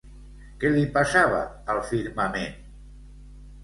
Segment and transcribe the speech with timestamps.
[0.63, 1.43] Què li passava
[1.77, 2.61] al firmament?